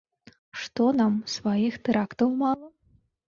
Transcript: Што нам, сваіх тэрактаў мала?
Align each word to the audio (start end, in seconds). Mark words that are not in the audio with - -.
Што 0.61 0.87
нам, 1.01 1.13
сваіх 1.35 1.77
тэрактаў 1.89 2.33
мала? 2.43 2.67